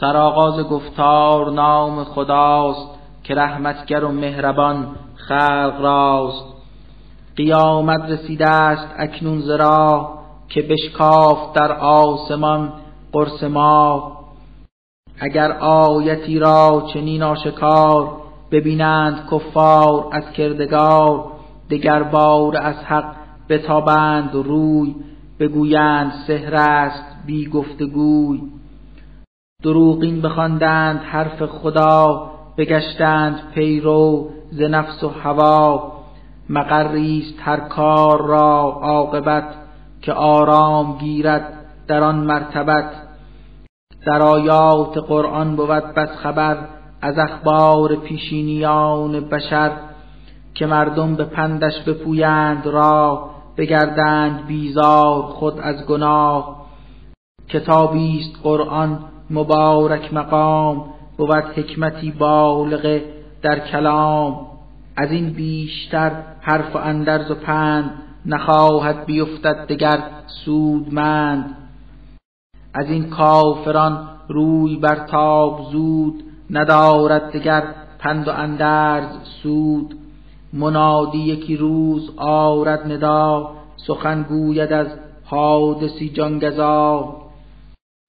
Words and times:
سرآغاز 0.00 0.60
گفتار 0.60 1.50
نام 1.50 2.04
خداست 2.04 2.88
که 3.24 3.34
رحمتگر 3.34 4.04
و 4.04 4.12
مهربان 4.12 4.86
خلق 5.14 5.80
راست. 5.80 6.44
قیامت 7.36 8.00
رسیده 8.10 8.48
است 8.48 8.94
اکنون 8.98 9.40
زرا 9.40 10.08
که 10.48 10.62
بشکاف 10.62 11.52
در 11.52 11.72
آسمان 11.72 12.72
قرص 13.12 13.42
ما. 13.42 14.16
اگر 15.18 15.52
آیتی 15.60 16.38
را 16.38 16.88
چنین 16.94 17.22
آشکار 17.22 18.12
ببینند 18.50 19.28
کفار 19.30 20.08
از 20.12 20.32
کردگار 20.32 21.24
دگر 21.70 22.02
بار 22.02 22.56
از 22.56 22.76
حق 22.76 23.14
بتابند 23.48 24.34
روی 24.34 24.94
بگویند 25.40 26.12
سحر 26.26 26.54
است 26.54 27.04
بی 27.26 27.46
گفتگوی. 27.46 28.40
دروغین 29.62 30.20
بخواندند 30.20 31.00
حرف 31.00 31.42
خدا 31.42 32.30
بگشتند 32.56 33.40
پیرو 33.54 34.30
ز 34.50 34.60
نفس 34.60 35.04
و 35.04 35.08
هوا. 35.08 35.92
مقریست 36.48 37.34
هر 37.40 37.60
کار 37.60 38.26
را 38.26 38.78
عاقبت 38.82 39.54
که 40.02 40.12
آرام 40.12 40.98
گیرد 40.98 41.52
در 41.86 42.02
آن 42.02 42.16
مرتبت. 42.16 42.92
در 44.06 44.22
آیات 44.22 44.98
قرآن 44.98 45.56
بود 45.56 45.68
بس 45.68 46.08
خبر 46.08 46.58
از 47.02 47.18
اخبار 47.18 47.96
پیشینیان 47.96 49.20
بشر 49.20 49.70
که 50.54 50.66
مردم 50.66 51.14
به 51.14 51.24
پندش 51.24 51.82
بپویند 51.82 52.66
را 52.66 53.30
بگردند 53.56 54.46
بیزار 54.46 55.22
خود 55.22 55.58
از 55.58 55.86
گناه. 55.86 56.66
کتابی 57.48 58.20
است 58.20 58.42
قرآن 58.42 58.98
مبارک 59.30 60.14
مقام 60.14 60.84
بود 61.16 61.30
حکمتی 61.30 62.10
بالغه 62.10 63.04
در 63.42 63.58
کلام. 63.58 64.46
از 64.96 65.10
این 65.10 65.30
بیشتر 65.30 66.12
حرف 66.40 66.76
و 66.76 66.78
اندرز 66.78 67.30
و 67.30 67.34
پند 67.34 67.90
نخواهد 68.26 69.06
بیفتد 69.06 69.66
دگر 69.66 70.02
سودمند. 70.44 71.56
از 72.74 72.90
این 72.90 73.10
کافران 73.10 74.08
روی 74.28 74.76
بر 74.76 74.94
تاب 74.94 75.62
زود 75.72 76.24
ندارد 76.50 77.32
دگر 77.32 77.62
پند 77.98 78.28
و 78.28 78.30
اندرز 78.30 79.16
سود. 79.42 79.94
منادی 80.52 81.18
یکی 81.18 81.56
روز 81.56 82.10
آرد 82.16 82.92
ندا 82.92 83.50
سخن 83.76 84.22
گوید 84.22 84.72
از 84.72 84.86
حادثی 85.24 86.08
جانگزا 86.08 87.19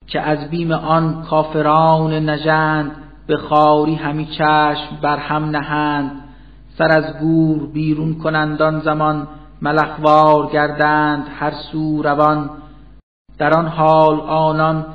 که 0.07 0.21
از 0.21 0.49
بیم 0.49 0.71
آن 0.71 1.23
کافران 1.23 2.13
نژند 2.13 2.91
به 3.27 3.37
خاری 3.37 3.95
همی 3.95 4.25
چشم 4.25 4.97
بر 5.01 5.17
هم 5.17 5.49
نهند. 5.49 6.11
سر 6.77 6.97
از 6.97 7.17
گور 7.19 7.67
بیرون 7.67 8.15
کنند 8.15 8.61
آن 8.61 8.79
زمان 8.79 9.27
ملخوار 9.61 10.51
گردند 10.51 11.27
هر 11.39 11.51
سو 11.71 12.01
روان. 12.01 12.49
در 13.37 13.53
آن 13.53 13.67
حال 13.67 14.19
آنان 14.19 14.85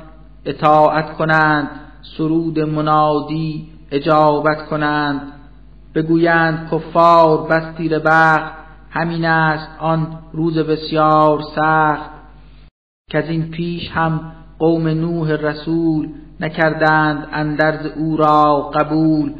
اطاعت 0.45 1.17
کنند 1.17 1.69
سرود 2.17 2.59
منادی 2.59 3.69
اجابت 3.91 4.69
کنند. 4.69 5.21
بگویند 5.95 6.69
کفار 6.71 7.47
بس 7.47 7.75
تیر 7.77 7.99
بخت 7.99 8.53
همین 8.91 9.25
است 9.25 9.69
آن 9.79 10.19
روز 10.33 10.57
بسیار 10.57 11.41
سخت. 11.55 12.09
که 13.09 13.17
از 13.17 13.29
این 13.29 13.51
پیش 13.51 13.91
هم 13.91 14.31
قوم 14.59 14.87
نوح 14.87 15.31
رسول 15.31 16.09
نکردند 16.39 17.27
اندرز 17.33 17.85
او 17.97 18.17
را 18.17 18.71
قبول. 18.73 19.31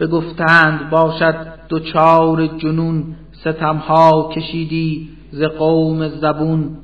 بگفتند 0.00 0.90
باشد 0.90 1.46
دوچار 1.68 2.46
جنون 2.46 3.04
ستمها 3.32 4.30
کشیدی 4.34 5.08
ز 5.30 5.42
قوم 5.42 6.08
زبون. 6.08 6.76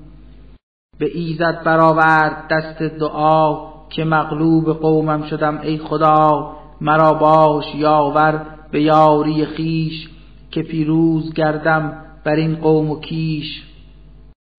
به 0.98 1.10
ایزد 1.14 1.64
برآورد 1.64 2.48
دست 2.50 2.82
دعا 2.82 3.70
که 3.90 4.04
مغلوب 4.04 4.72
قومم 4.72 5.22
شدم 5.22 5.60
ای 5.62 5.78
خدا 5.78 6.52
مرا 6.80 7.12
باش 7.12 7.64
یاور 7.74 8.46
به 8.70 8.82
یاری 8.82 9.46
خیش 9.46 10.08
که 10.50 10.62
پیروز 10.62 11.34
گردم 11.34 11.92
بر 12.24 12.34
این 12.34 12.56
قوم 12.56 12.90
و 12.90 13.00
کیش. 13.00 13.62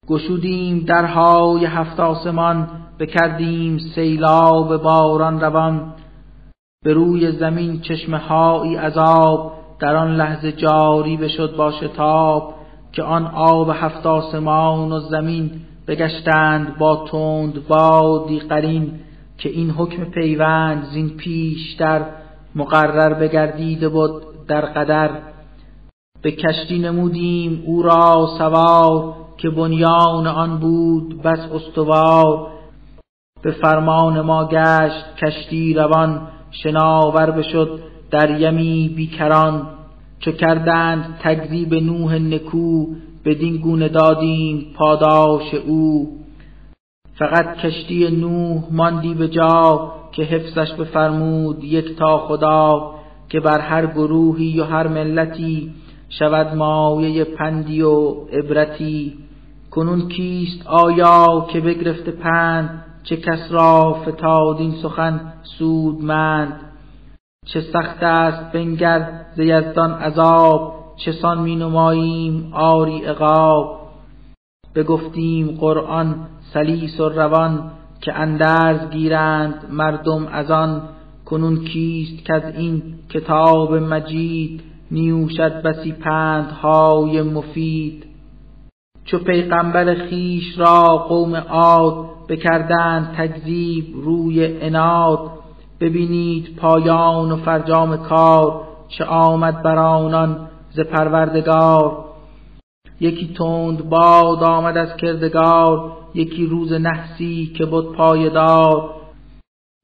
گشودیم 0.07 0.79
درهای 0.79 1.65
هفت 1.65 1.99
آسمان 1.99 2.67
بکردیم 2.99 3.77
سیلاب 3.95 4.77
باران 4.77 5.41
روان. 5.41 5.93
به 6.83 6.93
روی 6.93 7.31
زمین 7.31 7.81
چشمه 7.81 8.17
هایی 8.17 8.75
عذاب 8.75 9.53
در 9.79 9.95
آن 9.95 10.15
لحظه 10.15 10.51
جاری 10.51 11.17
بشد 11.17 11.55
با 11.55 11.71
شتاب 11.71 12.53
که 12.91 13.03
آن 13.03 13.25
آب 13.25 13.69
هفت 13.69 14.05
آسمان 14.05 14.91
و 14.91 14.99
زمین 14.99 15.51
بگشتند 15.87 16.77
با 16.77 17.07
تند 17.11 17.67
بادی 17.67 18.39
قرین. 18.39 18.99
که 19.37 19.49
این 19.49 19.69
حکم 19.69 20.03
پیوند 20.03 20.85
زین 20.93 21.09
پیشتر 21.09 22.05
مقرر 22.55 23.13
بگردیده 23.13 23.89
بود 23.89 24.23
در 24.47 24.61
قدر. 24.61 25.09
به 26.21 26.31
کشتی 26.31 26.79
نمودیم 26.79 27.63
او 27.65 27.81
را 27.81 28.29
سوار 28.37 29.20
که 29.41 29.49
بنیان 29.49 30.27
آن 30.27 30.57
بود 30.57 31.21
بس 31.21 31.39
استوار. 31.39 32.47
به 33.43 33.51
فرمان 33.51 34.21
ما 34.21 34.47
گشت 34.47 35.15
کشتی 35.17 35.73
روان 35.73 36.27
شناور 36.51 37.31
بشد 37.31 37.79
در 38.11 38.39
یمی 38.39 38.93
بیکران. 38.95 39.67
چو 40.19 40.31
کردند 40.31 41.19
تکذیب 41.23 41.73
نوح 41.73 42.15
نکو 42.15 42.85
بدین 43.25 43.57
گونه 43.57 43.89
دادیم 43.89 44.73
پاداش 44.75 45.53
او. 45.53 46.09
فقط 47.15 47.57
کشتی 47.57 48.11
نوح 48.11 48.63
ماندی 48.71 49.13
به 49.13 49.27
جا 49.27 49.91
که 50.11 50.23
حفظش 50.23 50.73
بفرمود 50.73 51.63
یک 51.63 51.95
تا 51.97 52.17
خدا 52.17 52.95
که 53.29 53.39
بر 53.39 53.59
هر 53.59 53.85
گروهی 53.85 54.59
و 54.59 54.63
هر 54.63 54.87
ملتی 54.87 55.71
شود 56.19 56.55
مایه 56.55 57.23
پندی 57.23 57.81
و 57.81 58.09
عبرتی. 58.11 59.13
کنون 59.71 60.07
کیست 60.07 60.67
آیا 60.67 61.47
که 61.49 61.61
بگرفت 61.61 62.09
پند؟ 62.09 62.85
چه 63.03 63.17
کس 63.17 63.51
را 63.51 63.93
فتاد 63.93 64.57
این 64.57 64.71
سخن 64.71 65.33
سودمند؟ 65.43 66.61
چه 67.45 67.61
سخت 67.61 68.03
است 68.03 68.51
بنگر 68.51 69.21
ز 69.35 69.39
یزدان 69.39 69.91
عذاب؟ 69.93 70.75
چه 70.97 71.11
سان 71.11 71.41
می 71.41 71.55
نماییم 71.55 72.53
آری 72.53 73.05
عقاب؟ 73.05 73.81
بگفتیم 74.75 75.57
قرآن 75.59 76.15
سلیس 76.53 76.99
و 76.99 77.09
روان 77.09 77.71
که 78.01 78.13
اندرز 78.13 78.89
گیرند 78.89 79.65
مردم 79.71 80.27
از 80.27 80.51
آن. 80.51 80.81
کنون 81.25 81.65
کیست 81.65 82.25
که 82.25 82.33
از 82.33 82.55
این 82.55 82.83
کتاب 83.09 83.75
مجید؟ 83.75 84.61
نیوشد 84.91 85.61
بسی 85.61 85.91
پندهای 85.91 87.21
مفید. 87.21 88.10
چو 89.05 89.17
پیغمبر 89.17 89.93
خیش 89.93 90.59
را 90.59 90.97
قوم 90.97 91.35
عاد 91.35 92.05
بکردند 92.29 93.15
تکذیب 93.17 93.85
روی 93.95 94.61
اناد 94.61 95.31
ببینید 95.79 96.55
پایان 96.55 97.31
و 97.31 97.37
فرجام 97.37 97.97
کار 97.97 98.67
چه 98.87 99.05
آمد 99.05 99.63
بر 99.63 99.77
آنان 99.77 100.49
ز 100.71 100.79
پروردگار. 100.79 102.05
یکی 102.99 103.33
تند 103.33 103.89
باد 103.89 104.43
آمد 104.43 104.77
از 104.77 104.95
کردگار 104.97 105.91
یکی 106.13 106.45
روز 106.45 106.73
نحسی 106.73 107.53
که 107.57 107.65
بود 107.65 107.95
پایدار 107.95 108.93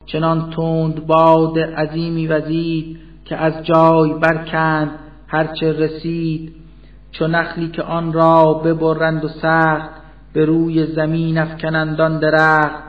چنان 0.05 0.49
تند 0.49 1.07
باد 1.07 1.59
عظیمی 1.59 2.27
وزید 2.27 2.99
که 3.25 3.35
از 3.35 3.65
جای 3.65 4.13
برکند 4.13 4.99
هرچه 5.27 5.71
رسید 5.71 6.55
چو 7.19 7.27
نخلی 7.27 7.67
که 7.67 7.83
آن 7.83 8.13
را 8.13 8.53
ببرند 8.53 9.25
و 9.25 9.27
سخت 9.27 9.89
به 10.33 10.45
روی 10.45 10.85
زمین 10.85 11.37
افکنندان 11.37 12.19
درخت. 12.19 12.83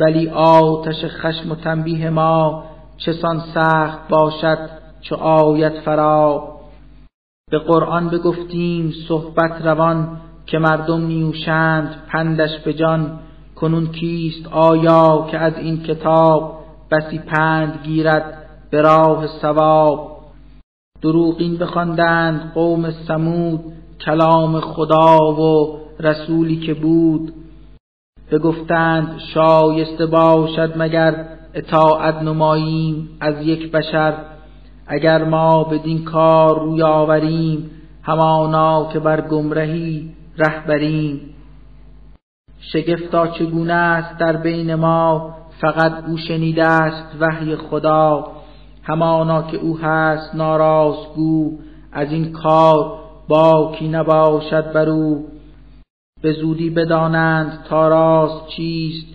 ولی 0.00 0.28
آتش 0.30 1.04
خشم 1.04 1.50
و 1.50 1.54
تنبیه 1.54 2.10
ما 2.10 2.64
چسان 2.96 3.42
سخت 3.54 4.08
باشد 4.08 4.58
چو 5.00 5.14
آیت 5.14 5.80
فرا. 5.84 6.48
به 7.50 7.58
قرآن 7.58 8.08
بگفتیم 8.08 8.92
صحبت 9.08 9.62
روان 9.62 10.20
که 10.46 10.58
مردم 10.58 11.06
نیوشند 11.06 11.94
پندش 12.08 12.58
به 12.64 12.72
جان. 12.72 13.18
کنون 13.56 13.86
کیست 13.86 14.46
آیا 14.50 15.26
که 15.30 15.38
از 15.38 15.52
این 15.56 15.82
کتاب 15.82 16.58
بسی 16.90 17.18
پند 17.18 17.80
گیرد 17.84 18.46
به 18.70 18.80
راه 18.80 19.26
ثواب؟ 19.26 20.11
دروغین 21.02 21.56
بخواندند 21.56 22.52
قوم 22.54 22.90
سمود 22.90 23.60
کلام 24.04 24.60
خدا 24.60 25.32
و 25.32 25.78
رسولی 26.00 26.56
که 26.56 26.74
بود. 26.74 27.32
بگفتند 28.30 29.20
شایسته 29.34 30.06
باشد 30.06 30.72
مگر 30.76 31.26
اطاعت 31.54 32.14
نماییم 32.14 33.08
از 33.20 33.46
یک 33.46 33.70
بشر. 33.72 34.14
اگر 34.86 35.24
ما 35.24 35.64
بدین 35.64 36.04
کار 36.04 36.60
روی 36.60 36.82
آوریم 36.82 37.70
همانا 38.02 38.88
که 38.92 38.98
بر 38.98 39.20
گمرهی 39.20 40.12
رهبریم. 40.38 41.20
شگفتا 42.60 43.26
چگونه 43.26 43.72
است 43.72 44.18
در 44.18 44.36
بین 44.36 44.74
ما؟ 44.74 45.34
فقط 45.60 46.04
او 46.08 46.16
شنیده 46.16 46.64
است 46.64 47.16
وحی 47.20 47.56
خدا. 47.56 48.32
همانا 48.82 49.42
که 49.42 49.56
او 49.56 49.78
هست 49.78 50.34
ناراستگو 50.34 51.58
از 51.92 52.12
این 52.12 52.32
کار 52.32 52.98
باکی 53.28 53.88
نباشد 53.88 54.72
بر 54.72 54.88
او. 54.88 55.28
به 56.22 56.32
زودی 56.32 56.70
بدانند 56.70 57.64
تا 57.68 57.88
راست 57.88 58.48
چیست 58.48 59.06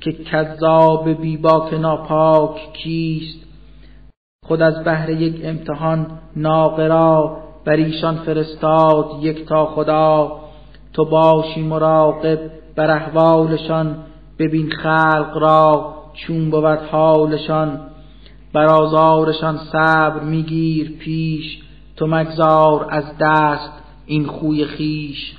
که 0.00 0.12
کذاب 0.12 1.10
بی 1.10 1.36
باک 1.36 1.74
ناپاک 1.74 2.72
کیست. 2.72 3.38
خود 4.46 4.62
از 4.62 4.84
بهر 4.84 5.10
یک 5.10 5.40
امتحان 5.44 6.06
ناقرا 6.36 7.36
بر 7.64 7.76
ایشان 7.76 8.16
فرستاد 8.16 9.10
یک 9.20 9.46
تا 9.46 9.66
خدا. 9.66 10.40
تو 10.92 11.04
باشی 11.04 11.62
مراقب 11.62 12.38
بر 12.76 12.90
احوالشان 12.90 13.96
ببین 14.38 14.70
خلق 14.70 15.38
را 15.40 15.94
چون 16.14 16.50
بود 16.50 16.64
حالشان. 16.64 17.80
بر 18.54 18.66
آزارشان 18.66 19.60
صبر 19.72 20.20
میگیر 20.20 20.90
پیش 20.98 21.62
تو 21.96 22.06
مگذار 22.06 22.86
از 22.90 23.04
دست 23.20 23.72
این 24.06 24.26
خوی 24.26 24.64
خیش 24.64 25.34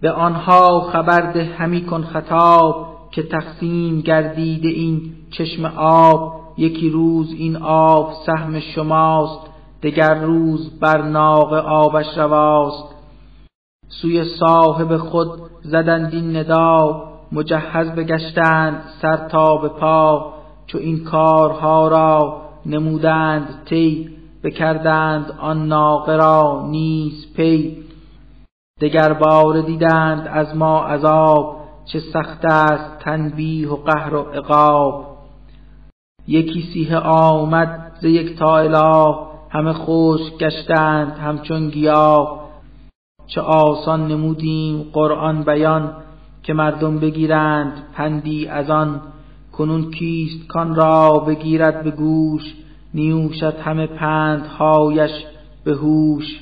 به 0.00 0.10
آنها 0.10 0.80
خبر 0.80 1.20
ده 1.20 1.44
همی 1.44 1.86
کن 1.86 2.02
خطاب 2.02 2.86
که 3.10 3.22
تقسیم 3.22 4.00
گردیده 4.00 4.68
این 4.68 5.12
چشم 5.30 5.64
آب. 5.76 6.40
یکی 6.58 6.90
روز 6.90 7.34
این 7.38 7.56
آب 7.62 8.12
سهم 8.26 8.60
شماست 8.60 9.46
دگر 9.82 10.14
روز 10.14 10.80
بر 10.80 11.02
ناق 11.02 11.52
آبش 11.52 12.18
رواست. 12.18 12.94
سوی 13.88 14.24
صاحب 14.24 14.96
خود 14.96 15.28
زدند 15.62 16.14
این 16.14 16.36
ندا 16.36 17.02
مجهز 17.32 17.88
بگشتند 17.90 18.84
سر 19.02 19.16
تا 19.16 19.56
به 19.56 19.68
پا. 19.68 20.39
چو 20.72 20.78
این 20.78 21.04
کارها 21.04 21.88
را 21.88 22.42
نمودند 22.66 23.62
تی 23.66 24.10
بکردند 24.42 25.32
آن 25.40 25.66
ناقه 25.66 26.16
را 26.16 26.66
نیز 26.70 27.32
پی. 27.36 27.76
دگر 28.80 29.12
بار 29.12 29.60
دیدند 29.60 30.28
از 30.32 30.56
ما 30.56 30.84
عذاب 30.84 31.56
چه 31.84 32.00
سخت 32.00 32.44
است 32.44 32.98
تنبیه 32.98 33.68
و 33.68 33.76
قهر 33.76 34.14
و 34.14 34.22
عقاب. 34.22 35.16
یکی 36.26 36.62
سیه 36.62 36.96
آمد 36.98 37.92
ز 38.00 38.04
یک 38.04 38.38
تا 38.38 38.58
اله 38.58 39.16
همه 39.50 39.72
خوش 39.72 40.20
گشتند 40.40 41.18
همچون 41.18 41.68
گیاه. 41.68 42.50
چه 43.26 43.40
آسان 43.40 44.08
نمودیم 44.08 44.90
قرآن 44.92 45.42
بیان 45.42 45.92
که 46.42 46.52
مردم 46.52 46.98
بگیرند 46.98 47.72
پندی 47.94 48.46
از 48.46 48.70
آن. 48.70 49.00
کنون 49.60 49.90
کیست 49.90 50.46
کان 50.48 50.74
را 50.74 51.10
بگیرد 51.10 51.84
به 51.84 51.90
گوش 51.90 52.42
نیوشد 52.94 53.54
همه 53.64 53.86
پندهایش 53.86 55.10
به 55.64 55.74
هوش. 55.74 56.40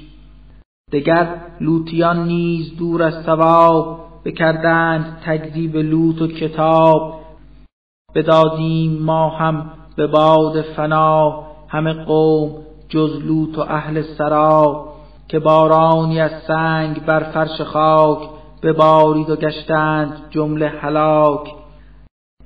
دگر 0.92 1.40
لوتیان 1.60 2.26
نیز 2.26 2.76
دور 2.76 3.02
از 3.02 3.24
ثواب 3.24 4.00
بکردند 4.24 5.18
تکذیب 5.26 5.76
لوط 5.76 6.22
و 6.22 6.26
کتاب. 6.26 7.20
بدادیم 8.14 9.02
ما 9.02 9.28
هم 9.28 9.70
به 9.96 10.06
باد 10.06 10.62
فنا 10.62 11.44
همه 11.68 11.92
قوم 11.92 12.50
جز 12.88 13.22
لوط 13.24 13.58
و 13.58 13.60
اهل 13.60 14.02
سرا. 14.02 14.88
که 15.28 15.38
بارانی 15.38 16.20
از 16.20 16.32
سنگ 16.46 17.06
بر 17.06 17.20
فرش 17.20 17.60
خاک 17.60 18.18
ببارید 18.62 19.30
و 19.30 19.36
گشتند 19.36 20.12
جمله 20.30 20.68
هلاک. 20.68 21.57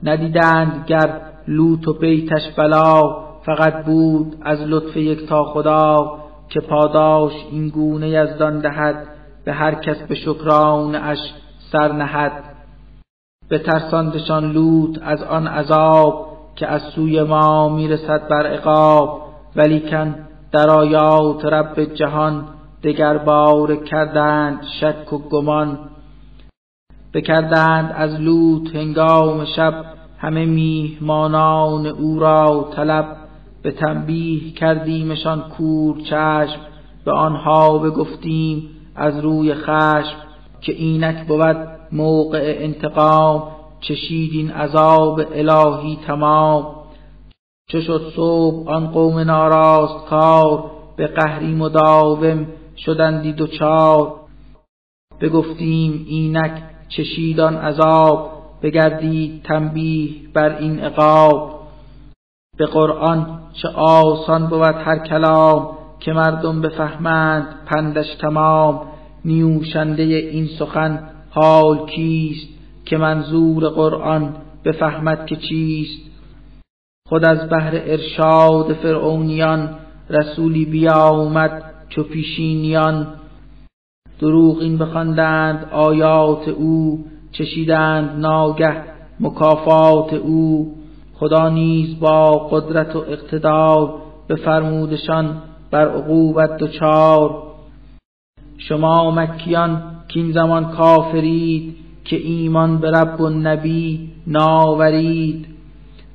ندیدند 0.03 0.85
گر 0.87 1.21
لوط 1.49 1.89
و 1.89 1.93
بیتش 1.93 2.53
بلا 2.57 3.03
فقط 3.47 3.85
بود 3.85 4.37
از 4.43 4.61
لطف 4.61 4.97
یک 4.97 5.29
تا 5.29 5.45
خدا 5.45 6.19
که 6.49 6.61
پاداش 6.61 7.33
این 7.51 7.69
گونه 7.69 8.09
یزدان 8.09 8.59
دهد 8.59 9.07
به 9.45 9.53
هر 9.53 9.75
کس 9.75 10.03
به 10.03 10.15
شکران 10.15 10.95
اش 10.95 11.19
سر 11.73 11.93
نهد. 11.93 12.33
به 13.49 13.59
ترساندشان 13.59 14.53
لوط 14.53 14.99
از 15.03 15.23
آن 15.23 15.47
عذاب 15.47 16.29
که 16.57 16.67
از 16.67 16.83
سوی 16.83 17.23
ما 17.23 17.69
می‌رسد 17.69 18.29
بر 18.29 18.47
عقاب 18.47 19.23
ولیکن 19.57 20.15
در 20.53 20.71
آیات 20.71 21.45
رب 21.45 21.85
جهان 21.85 22.45
دگر 22.85 23.19
بار 23.19 23.77
کردند 23.77 24.63
شک 24.81 25.13
و 25.13 25.19
گمان. 25.19 25.79
بکردند 27.15 27.93
از 27.97 28.21
لوط 28.21 28.77
هنگام 28.77 29.45
شب 29.45 29.85
همه 30.19 30.47
میهمانان 30.47 31.87
او 31.87 32.19
را 32.19 32.71
طلب 32.77 33.17
به 33.63 33.71
تنبیه 33.71 34.53
کردیمشان 34.53 35.41
کور 35.41 36.01
چشم 36.01 36.61
به 37.05 37.13
آنها 37.13 37.79
بگفتیم 37.79 38.71
از 38.95 39.19
روی 39.19 39.55
خشم 39.55 40.17
که 40.61 40.73
اینک 40.73 41.27
بود 41.27 41.57
موقع 41.93 42.57
انتقام 42.59 43.43
چشید 43.81 44.31
این 44.33 44.51
عذاب 44.51 45.21
الهی 45.35 45.99
تمام. 46.07 46.67
چه 47.69 47.81
شد 47.81 48.13
صبح 48.17 48.71
آن 48.71 48.87
قوم 48.87 49.19
ناراست 49.19 50.07
کار 50.07 50.71
به 50.97 51.07
قهری 51.07 51.55
مداوم 51.55 52.47
شدندی 52.77 53.33
دوچار. 53.33 54.15
بگفتیم 55.21 56.05
اینک 56.09 56.63
چشید 56.97 57.41
آن 57.41 57.57
عذاب 57.57 58.31
بگردید 58.63 59.43
تنبیه 59.43 60.11
بر 60.35 60.57
این 60.59 60.81
عقاب. 60.81 61.63
به 62.59 62.67
قرآن 62.67 63.41
چه 63.53 63.69
آسان 63.69 64.47
بود 64.47 64.63
هر 64.63 64.99
کلام 64.99 65.79
که 66.01 66.13
مردم 66.13 66.61
بفهمند 66.61 67.47
پندش 67.67 68.15
تمام. 68.21 68.81
نیوشنده 69.25 70.03
این 70.03 70.47
سخن 70.59 71.09
حال 71.31 71.87
کیست 71.87 72.49
که 72.85 72.97
منظور 72.97 73.69
قرآن 73.69 74.37
بفهمد 74.65 75.27
که 75.27 75.37
چیست؟ 75.37 76.11
خود 77.09 77.25
از 77.25 77.49
بهر 77.49 77.73
ارشاد 77.75 78.73
فرعونیان 78.73 79.79
رسولی 80.11 80.65
بیامد 80.65 81.63
چو 81.89 82.03
پیشینیان. 82.03 83.07
دروغ 84.23 84.59
این 84.59 84.79
بخواندند 84.79 85.69
آیات 85.73 86.49
او 86.49 87.05
چشیدند 87.33 88.21
ناگه 88.21 88.83
مکافات 89.21 90.15
او. 90.15 90.75
خدا 91.15 91.49
نیز 91.49 92.01
با 92.01 92.33
قدرت 92.33 92.97
و 92.97 92.99
اقتدار 92.99 93.95
بفرمودشان 94.29 95.43
بر 95.71 95.89
عقوبت 95.89 96.57
دچار. 96.57 97.43
شما 98.59 99.11
مکیان 99.11 99.83
که 100.09 100.21
این 100.21 100.33
زمان 100.33 100.65
کافرید 100.65 101.77
که 102.05 102.17
ایمان 102.17 102.79
به 102.79 102.91
رب 102.91 103.21
و 103.21 103.29
نبی 103.29 104.11
ناورید. 104.27 105.47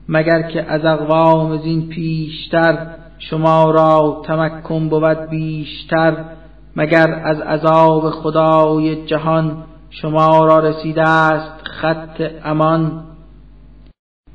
مگر 0.10 0.42
که 0.42 0.64
از 0.64 0.86
اقوام 0.86 1.58
زین 1.58 1.88
پیشتر 1.88 2.88
شما 3.20 3.72
را 3.72 4.22
تمکن 4.26 4.90
بود 4.90 5.30
بیشتر. 5.30 6.37
مگر 6.77 7.22
از 7.24 7.41
عذاب 7.41 8.10
خدای 8.10 9.05
جهان 9.05 9.63
شما 9.89 10.46
را 10.46 10.60
رسیده 10.60 11.10
است 11.10 11.67
خط 11.67 12.22
امان؟ 12.46 13.03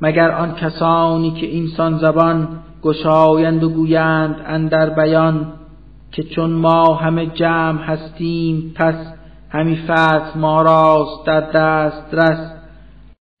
مگر 0.01 0.31
آن 0.31 0.55
کسانی 0.55 1.31
که 1.31 1.45
اینسان 1.45 1.97
زبان 1.97 2.47
گشایند 2.83 3.63
و 3.63 3.69
گویند 3.69 4.35
اندر 4.45 4.89
بیان 4.89 5.53
که 6.11 6.23
چون 6.23 6.49
ما 6.49 6.93
همه 6.93 7.25
جمع 7.25 7.81
هستیم 7.81 8.73
پس 8.75 8.95
همی 9.49 9.75
فتح 9.75 10.37
ما 10.37 10.61
راست 10.61 11.25
در 11.25 11.41
دست 11.41 12.13
رس؟ 12.13 12.53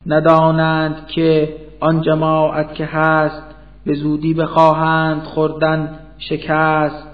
ندانند 0.05 1.07
که 1.07 1.55
آن 1.79 2.01
جماعت 2.01 2.73
که 2.75 2.85
هست 2.85 3.43
به 3.85 3.93
زودی 3.93 4.33
بخواهند 4.33 5.23
خوردن 5.23 5.99
شکست. 6.17 7.12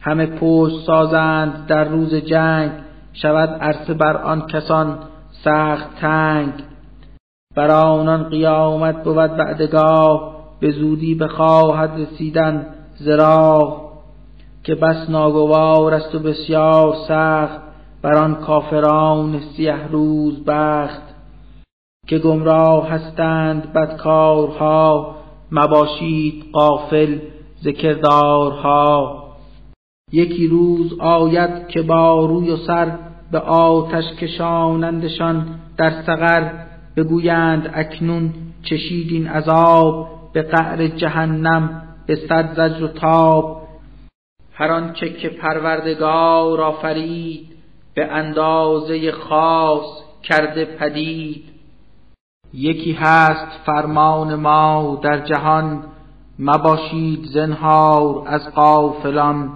همه 0.00 0.26
پشت 0.26 0.86
سازند 0.86 1.66
در 1.66 1.84
روز 1.84 2.14
جنگ 2.14 2.70
شود 3.12 3.48
عرصه 3.48 3.94
بر 3.94 4.16
آن 4.16 4.46
کسان 4.46 4.98
سخت 5.44 5.94
تنگ. 6.00 6.52
بر 7.56 7.70
آنان 7.70 8.24
قیامت 8.24 9.04
بود 9.04 9.36
بعدگاه 9.36 10.38
به 10.60 10.70
زودی 10.70 11.14
بخواهد 11.14 11.90
رسیدن 12.00 12.66
زراح 12.96 13.80
که 14.64 14.74
بس 14.74 15.10
ناگوار 15.10 15.94
است 15.94 16.14
و 16.14 16.18
بسیار 16.18 16.94
سخت 17.08 17.60
بر 18.02 18.16
آن 18.16 18.34
کافران 18.34 19.40
سیه 19.40 19.88
روز 19.88 20.44
بخت. 20.44 21.02
که 22.06 22.18
گمراه 22.18 22.88
هستند 22.88 23.72
بدکارها 23.72 25.14
مباشید 25.52 26.44
قافل 26.52 27.18
ذکردارها. 27.62 29.27
یکی 30.12 30.46
روز 30.46 30.98
آید 30.98 31.68
که 31.68 31.82
با 31.82 32.26
روی 32.26 32.50
و 32.50 32.56
سر 32.56 32.98
به 33.32 33.38
آتش 33.38 34.04
کشانندشان 34.04 35.60
در 35.76 35.90
سقر 36.02 36.50
بگویند 36.96 37.70
اکنون 37.74 38.32
چشیدین 38.62 39.28
عذاب 39.28 40.08
به 40.32 40.42
قعر 40.42 40.86
جهنم 40.86 41.82
به 42.06 42.16
صد 42.16 42.54
زجر 42.56 42.84
و 42.84 42.88
تاب. 42.88 43.68
هر 44.52 44.72
آنچه 44.72 45.12
که 45.12 45.28
پروردگار 45.28 46.60
آفرید 46.60 47.46
به 47.94 48.06
اندازه 48.06 49.12
خاص 49.12 49.86
کرده 50.22 50.64
پدید. 50.64 51.44
یکی 52.54 52.92
هست 52.92 53.60
فرمان 53.66 54.34
ما 54.34 55.00
در 55.02 55.20
جهان 55.20 55.84
مباشید 56.38 57.24
زنهار 57.24 58.22
از 58.26 58.54
قافلان 58.54 59.50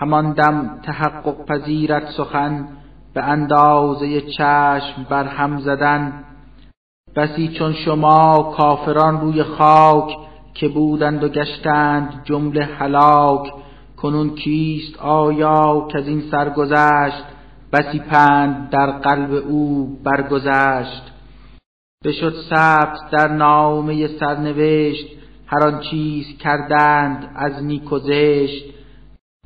همان 0.00 0.32
دم 0.32 0.80
تحقق 0.82 1.44
پذیرت 1.46 2.10
سخن 2.10 2.68
به 3.14 3.22
اندازه 3.22 4.20
چشم 4.20 5.06
بر 5.10 5.24
هم 5.24 5.60
زدن. 5.60 6.24
بسی 7.16 7.48
چون 7.48 7.72
شما 7.72 8.54
کافران 8.56 9.20
روی 9.20 9.42
خاک 9.42 10.16
که 10.54 10.68
بودند 10.68 11.24
و 11.24 11.28
گشتند 11.28 12.22
جمله 12.24 12.64
هلاک 12.64 13.52
کنون 13.96 14.34
کیست 14.34 14.98
آیا 14.98 15.88
که 15.92 15.98
از 15.98 16.08
این 16.08 16.22
سرگذشت؟ 16.30 17.24
بسی 17.72 17.98
پند 17.98 18.70
در 18.70 18.90
قلب 18.90 19.32
او 19.32 19.88
برگذشت. 20.04 21.02
بشد 22.04 22.34
ثبت 22.50 22.98
در 23.12 23.28
نامه 23.28 24.08
سرنوشت 24.08 25.06
هر 25.46 25.66
آن 25.66 25.80
چیز 25.80 26.26
کردند 26.38 27.32
از 27.36 27.62
نیک 27.62 27.82
زشت. 28.02 28.77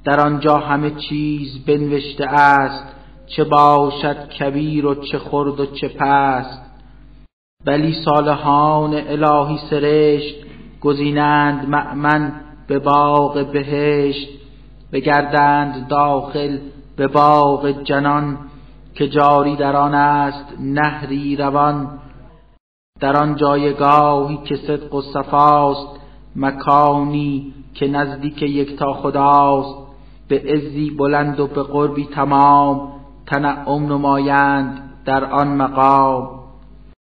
در 0.04 0.20
آنجا 0.20 0.56
همه 0.56 0.90
چیز 0.90 1.64
بنوشته 1.64 2.26
است 2.26 2.84
چه 3.26 3.44
باشد 3.44 4.28
کبیر 4.28 4.86
و 4.86 4.94
چه 4.94 5.18
خرد 5.18 5.60
و 5.60 5.66
چه 5.66 5.88
پست. 5.88 6.62
بلی 7.64 7.94
صالحان 8.04 8.94
الهی 8.94 9.58
سرشت 9.70 10.34
گزینند 10.80 11.68
مأمن 11.68 12.32
به 12.66 12.78
باغ 12.78 13.46
بهشت. 13.52 14.28
بگردند 14.92 15.88
داخل 15.88 16.58
به 16.96 17.06
باغ 17.06 17.82
جنان 17.84 18.38
که 18.94 19.08
جاری 19.08 19.56
در 19.56 19.76
آن 19.76 19.94
است 19.94 20.44
نهری 20.60 21.36
روان. 21.36 21.98
در 23.00 23.16
آن 23.16 23.36
جایگاهی 23.36 24.36
که 24.44 24.56
صدق 24.56 24.94
و 24.94 25.02
صفاست 25.02 26.00
مکانی 26.36 27.54
که 27.74 27.86
نزدیک 27.86 28.42
یکتا 28.42 28.92
خداست. 28.92 29.81
به 30.32 30.42
عزی 30.48 30.90
بلند 30.90 31.40
و 31.40 31.46
به 31.46 31.62
قربی 31.62 32.04
تمام 32.04 32.92
تنعم 33.26 33.92
نمایند 33.92 34.90
در 35.04 35.24
آن 35.24 35.56
مقام. 35.56 36.41